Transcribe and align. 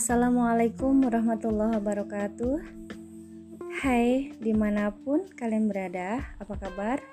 Assalamualaikum 0.00 1.04
warahmatullahi 1.04 1.76
wabarakatuh. 1.76 2.56
Hai, 3.84 4.32
di 4.40 4.56
mana 4.56 4.96
pun 4.96 5.28
kalian 5.36 5.68
berada, 5.68 6.24
apa 6.40 6.56
kabar? 6.56 7.04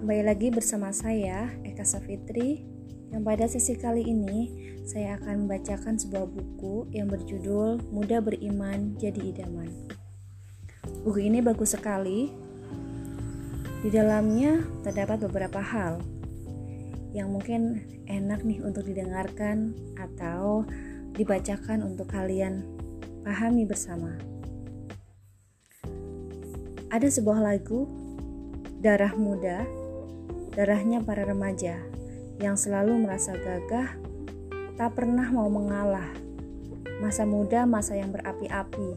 Kembali 0.00 0.24
lagi 0.24 0.48
bersama 0.48 0.96
saya, 0.96 1.52
Eka 1.60 1.84
Safitri 1.84 2.64
Yang 3.12 3.20
pada 3.20 3.44
sesi 3.52 3.76
kali 3.76 4.08
ini, 4.08 4.48
saya 4.88 5.20
akan 5.20 5.44
membacakan 5.44 6.00
sebuah 6.00 6.24
buku 6.24 6.88
yang 6.88 7.12
berjudul 7.12 7.92
Muda 7.92 8.24
Beriman 8.24 8.96
Jadi 8.96 9.36
Idaman. 9.36 9.68
Buku 11.04 11.20
ini 11.20 11.44
bagus 11.44 11.76
sekali. 11.76 12.32
Di 13.84 13.92
dalamnya 13.92 14.64
terdapat 14.88 15.20
beberapa 15.28 15.60
hal 15.60 16.00
yang 17.12 17.28
mungkin 17.28 17.84
enak 18.08 18.40
nih 18.40 18.64
untuk 18.64 18.88
didengarkan 18.88 19.76
atau 20.00 20.64
dibacakan 21.14 21.86
untuk 21.86 22.10
kalian 22.10 22.66
pahami 23.22 23.66
bersama. 23.66 24.16
Ada 26.90 27.06
sebuah 27.06 27.38
lagu 27.42 27.86
Darah 28.80 29.12
Muda, 29.12 29.68
darahnya 30.56 31.04
para 31.04 31.20
remaja 31.28 31.76
yang 32.40 32.56
selalu 32.56 32.96
merasa 33.04 33.36
gagah, 33.36 33.92
tak 34.80 34.96
pernah 34.96 35.28
mau 35.28 35.52
mengalah. 35.52 36.08
Masa 37.04 37.28
muda 37.28 37.68
masa 37.68 38.00
yang 38.00 38.08
berapi-api, 38.08 38.90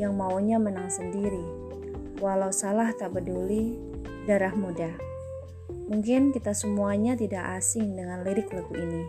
yang 0.00 0.16
maunya 0.16 0.56
menang 0.56 0.88
sendiri. 0.88 1.44
Walau 2.24 2.48
salah 2.48 2.96
tak 2.96 3.12
peduli, 3.12 3.76
darah 4.24 4.56
muda. 4.56 4.88
Mungkin 5.92 6.32
kita 6.32 6.56
semuanya 6.56 7.12
tidak 7.12 7.60
asing 7.60 7.92
dengan 7.96 8.24
lirik 8.24 8.48
lagu 8.56 8.72
ini. 8.72 9.04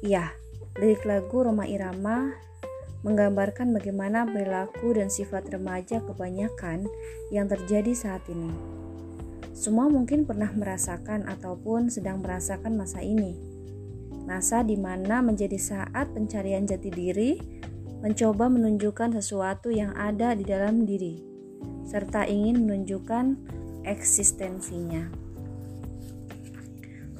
Iya, 0.00 0.32
lirik 0.80 1.04
lagu 1.04 1.44
Roma 1.44 1.68
Irama 1.68 2.32
menggambarkan 3.04 3.68
bagaimana 3.76 4.24
perilaku 4.24 4.96
dan 4.96 5.12
sifat 5.12 5.52
remaja 5.52 6.00
kebanyakan 6.00 6.88
yang 7.28 7.44
terjadi 7.44 7.92
saat 7.92 8.24
ini. 8.32 8.48
Semua 9.52 9.92
mungkin 9.92 10.24
pernah 10.24 10.48
merasakan 10.56 11.28
ataupun 11.28 11.92
sedang 11.92 12.24
merasakan 12.24 12.80
masa 12.80 13.04
ini. 13.04 13.36
Masa 14.24 14.64
di 14.64 14.80
mana 14.80 15.20
menjadi 15.20 15.60
saat 15.60 16.08
pencarian 16.16 16.64
jati 16.64 16.88
diri, 16.88 17.36
mencoba 18.00 18.48
menunjukkan 18.48 19.20
sesuatu 19.20 19.68
yang 19.68 19.92
ada 20.00 20.32
di 20.32 20.48
dalam 20.48 20.88
diri, 20.88 21.20
serta 21.84 22.24
ingin 22.24 22.64
menunjukkan 22.64 23.36
eksistensinya. 23.84 25.29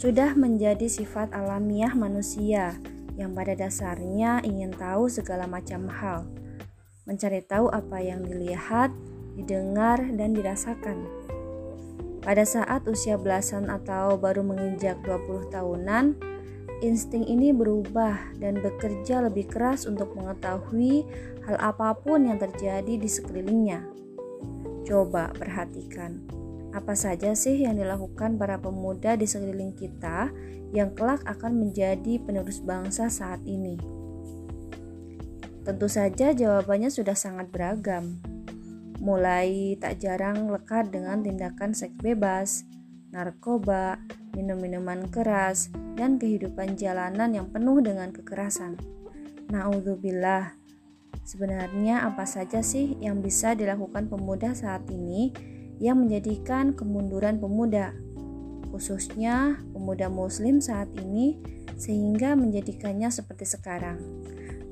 Sudah 0.01 0.33
menjadi 0.33 0.89
sifat 0.89 1.29
alamiah 1.37 1.93
manusia 1.93 2.73
yang 3.21 3.37
pada 3.37 3.53
dasarnya 3.53 4.41
ingin 4.49 4.73
tahu 4.73 5.13
segala 5.13 5.45
macam 5.45 5.93
hal, 5.93 6.25
mencari 7.05 7.45
tahu 7.45 7.69
apa 7.69 8.01
yang 8.01 8.25
dilihat, 8.25 8.89
didengar, 9.37 10.01
dan 10.17 10.33
dirasakan. 10.33 11.05
Pada 12.25 12.49
saat 12.49 12.89
usia 12.89 13.21
belasan 13.21 13.69
atau 13.69 14.17
baru 14.17 14.41
menginjak 14.41 14.97
20 15.05 15.53
tahunan, 15.53 16.17
insting 16.81 17.29
ini 17.29 17.53
berubah 17.53 18.41
dan 18.41 18.57
bekerja 18.57 19.21
lebih 19.29 19.53
keras 19.53 19.85
untuk 19.85 20.17
mengetahui 20.17 21.05
hal 21.45 21.61
apa 21.61 21.93
pun 21.93 22.25
yang 22.25 22.41
terjadi 22.41 22.97
di 22.97 23.05
sekelilingnya. 23.05 23.85
Coba 24.89 25.29
perhatikan 25.37 26.41
apa 26.71 26.95
saja 26.95 27.35
sih 27.35 27.67
yang 27.67 27.75
dilakukan 27.75 28.39
para 28.39 28.55
pemuda 28.63 29.19
di 29.19 29.27
sekeliling 29.27 29.75
kita 29.75 30.31
yang 30.71 30.95
kelak 30.95 31.23
akan 31.27 31.59
menjadi 31.67 32.23
penerus 32.23 32.63
bangsa 32.63 33.11
saat 33.11 33.43
ini? 33.43 33.75
Tentu 35.67 35.91
saja 35.91 36.31
jawabannya 36.31 36.89
sudah 36.89 37.19
sangat 37.19 37.51
beragam. 37.51 38.23
Mulai 39.03 39.77
tak 39.81 39.99
jarang 39.99 40.49
lekat 40.49 40.93
dengan 40.95 41.25
tindakan 41.27 41.75
seks 41.75 41.97
bebas, 41.99 42.65
narkoba, 43.11 43.99
minum-minuman 44.33 45.11
keras, 45.11 45.69
dan 45.99 46.17
kehidupan 46.17 46.79
jalanan 46.79 47.35
yang 47.35 47.51
penuh 47.51 47.83
dengan 47.83 48.15
kekerasan. 48.15 48.79
Naudzubillah. 49.51 50.55
Sebenarnya 51.27 52.07
apa 52.07 52.25
saja 52.25 52.65
sih 52.65 52.97
yang 53.03 53.21
bisa 53.21 53.53
dilakukan 53.53 54.09
pemuda 54.09 54.55
saat 54.57 54.87
ini 54.89 55.35
yang 55.81 56.05
menjadikan 56.05 56.77
kemunduran 56.77 57.41
pemuda, 57.41 57.97
khususnya 58.69 59.59
pemuda 59.73 60.13
Muslim 60.13 60.61
saat 60.61 60.93
ini, 61.01 61.41
sehingga 61.81 62.37
menjadikannya 62.37 63.09
seperti 63.09 63.49
sekarang. 63.49 63.99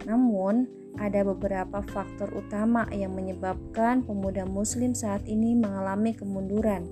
Namun, 0.04 0.69
ada 1.00 1.24
beberapa 1.24 1.80
faktor 1.80 2.28
utama 2.36 2.84
yang 2.92 3.16
menyebabkan 3.16 4.04
pemuda 4.04 4.44
Muslim 4.44 4.92
saat 4.92 5.24
ini 5.24 5.56
mengalami 5.56 6.12
kemunduran. 6.12 6.84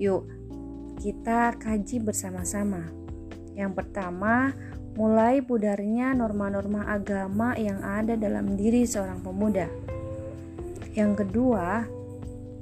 Yuk, 0.00 0.26
kita 0.98 1.54
kaji 1.54 2.02
bersama-sama. 2.02 2.90
Yang 3.54 3.78
pertama, 3.78 4.50
mulai 4.98 5.38
pudarnya 5.42 6.14
norma-norma 6.14 6.90
agama 6.90 7.54
yang 7.54 7.78
ada 7.82 8.18
dalam 8.18 8.58
diri 8.58 8.82
seorang 8.82 9.22
pemuda. 9.22 9.70
Yang 10.94 11.26
kedua, 11.26 11.86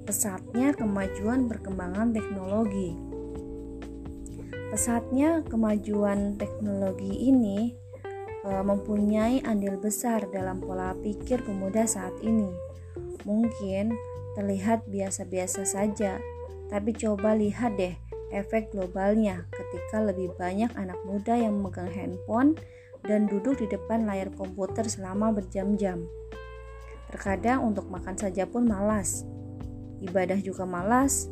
pesatnya 0.03 0.75
kemajuan 0.75 1.47
perkembangan 1.47 2.11
teknologi. 2.11 2.99
Pesatnya 4.75 5.45
kemajuan 5.47 6.41
teknologi 6.41 7.29
ini 7.29 7.77
e, 8.43 8.51
mempunyai 8.51 9.45
andil 9.47 9.79
besar 9.79 10.27
dalam 10.33 10.59
pola 10.59 10.97
pikir 10.99 11.47
pemuda 11.47 11.87
saat 11.87 12.17
ini. 12.25 12.51
Mungkin 13.23 13.95
terlihat 14.35 14.89
biasa-biasa 14.89 15.63
saja, 15.69 16.19
tapi 16.73 16.97
coba 16.97 17.37
lihat 17.37 17.77
deh 17.79 17.95
efek 18.33 18.73
globalnya 18.73 19.45
ketika 19.53 20.01
lebih 20.01 20.33
banyak 20.41 20.73
anak 20.73 20.97
muda 21.05 21.37
yang 21.37 21.61
memegang 21.61 21.93
handphone 21.93 22.57
dan 23.05 23.29
duduk 23.29 23.61
di 23.61 23.69
depan 23.69 24.09
layar 24.09 24.33
komputer 24.33 24.89
selama 24.89 25.31
berjam-jam. 25.37 26.09
Terkadang 27.13 27.61
untuk 27.69 27.93
makan 27.93 28.17
saja 28.17 28.49
pun 28.49 28.65
malas, 28.65 29.29
ibadah 30.03 30.37
juga 30.43 30.67
malas, 30.67 31.31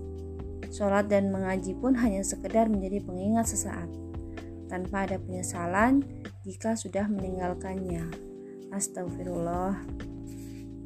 sholat 0.71 1.11
dan 1.11 1.35
mengaji 1.35 1.75
pun 1.75 1.99
hanya 1.99 2.23
sekedar 2.23 2.71
menjadi 2.71 3.03
pengingat 3.03 3.51
sesaat, 3.51 3.91
tanpa 4.71 5.11
ada 5.11 5.19
penyesalan 5.19 6.07
jika 6.47 6.79
sudah 6.79 7.11
meninggalkannya. 7.11 8.07
Astagfirullah. 8.71 9.83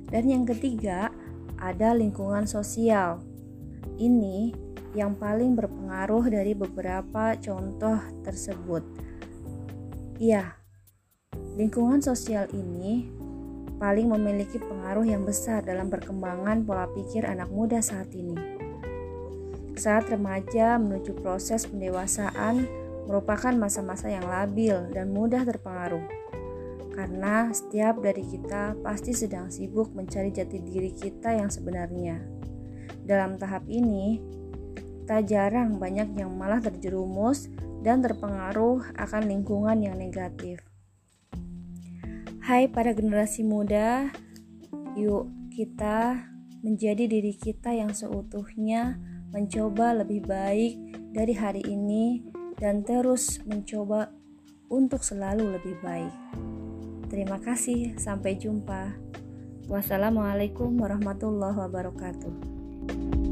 Dan 0.08 0.24
yang 0.24 0.44
ketiga, 0.48 1.12
ada 1.60 1.92
lingkungan 1.92 2.48
sosial. 2.48 3.20
Ini 4.00 4.56
yang 4.96 5.18
paling 5.18 5.58
berpengaruh 5.58 6.32
dari 6.32 6.56
beberapa 6.56 7.36
contoh 7.36 7.98
tersebut. 8.24 8.82
Iya, 10.16 10.54
lingkungan 11.58 12.00
sosial 12.00 12.46
ini 12.54 13.10
paling 13.78 14.10
memiliki 14.10 14.56
pengaruh 14.62 15.04
yang 15.04 15.26
besar 15.26 15.60
dalam 15.62 15.90
perkembangan 15.90 16.62
pola 16.62 16.86
pikir 16.90 17.26
anak 17.26 17.50
muda 17.50 17.82
saat 17.82 18.10
ini. 18.14 18.36
Saat 19.74 20.06
remaja 20.10 20.78
menuju 20.78 21.18
proses 21.18 21.66
pendewasaan 21.66 22.64
merupakan 23.04 23.52
masa-masa 23.52 24.08
yang 24.08 24.24
labil 24.24 24.90
dan 24.94 25.10
mudah 25.10 25.42
terpengaruh. 25.42 26.04
Karena 26.94 27.50
setiap 27.50 27.98
dari 27.98 28.22
kita 28.22 28.78
pasti 28.78 29.10
sedang 29.10 29.50
sibuk 29.50 29.90
mencari 29.92 30.30
jati 30.30 30.62
diri 30.62 30.94
kita 30.94 31.34
yang 31.34 31.50
sebenarnya. 31.50 32.22
Dalam 33.02 33.34
tahap 33.34 33.66
ini, 33.66 34.22
tak 35.04 35.28
jarang 35.28 35.76
banyak 35.76 36.16
yang 36.16 36.32
malah 36.32 36.62
terjerumus 36.62 37.50
dan 37.84 38.00
terpengaruh 38.00 38.94
akan 38.96 39.22
lingkungan 39.28 39.76
yang 39.82 39.98
negatif. 39.98 40.73
Hai 42.44 42.68
para 42.68 42.92
generasi 42.92 43.40
muda, 43.40 44.12
yuk 45.00 45.32
kita 45.48 46.28
menjadi 46.60 47.08
diri 47.08 47.32
kita 47.32 47.72
yang 47.72 47.96
seutuhnya, 47.96 49.00
mencoba 49.32 49.96
lebih 49.96 50.28
baik 50.28 50.76
dari 51.16 51.32
hari 51.32 51.64
ini 51.64 52.20
dan 52.60 52.84
terus 52.84 53.40
mencoba 53.48 54.12
untuk 54.68 55.00
selalu 55.00 55.56
lebih 55.56 55.80
baik. 55.80 56.12
Terima 57.08 57.40
kasih, 57.40 57.96
sampai 57.96 58.36
jumpa. 58.36 58.92
Wassalamualaikum 59.64 60.76
warahmatullahi 60.76 61.64
wabarakatuh. 61.64 63.23